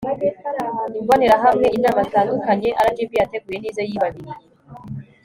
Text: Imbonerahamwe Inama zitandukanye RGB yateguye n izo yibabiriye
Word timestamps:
Imbonerahamwe 0.99 1.67
Inama 1.77 1.99
zitandukanye 2.07 2.69
RGB 2.87 3.09
yateguye 3.21 3.57
n 3.59 3.65
izo 3.69 3.81
yibabiriye 3.89 4.33